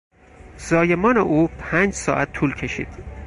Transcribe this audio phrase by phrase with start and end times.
[0.57, 2.87] زایمان او پنج ساعت طول کشید.